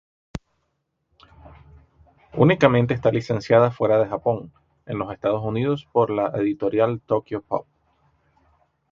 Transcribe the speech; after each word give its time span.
Únicamente 2.33 2.95
está 2.95 3.11
licenciada 3.11 3.69
fuera 3.69 3.99
de 3.99 4.07
Japón, 4.07 4.51
en 4.87 4.97
los 4.97 5.13
Estados 5.13 5.43
Unidos 5.45 5.87
por 5.93 6.09
la 6.09 6.29
editorial 6.29 6.99
Tokyopop. 7.05 7.67